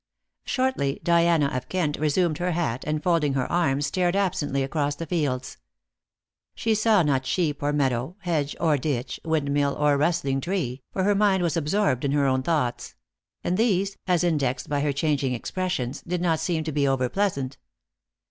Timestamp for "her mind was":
11.03-11.55